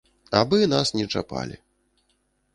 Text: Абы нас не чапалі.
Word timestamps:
Абы 0.39 0.59
нас 0.71 0.93
не 0.97 1.05
чапалі. 1.13 1.61